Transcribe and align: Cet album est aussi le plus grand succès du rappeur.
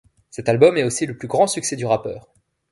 Cet 0.31 0.49
album 0.49 0.77
est 0.77 0.83
aussi 0.83 1.05
le 1.05 1.15
plus 1.15 1.27
grand 1.27 1.45
succès 1.45 1.75
du 1.75 1.85
rappeur. 1.85 2.27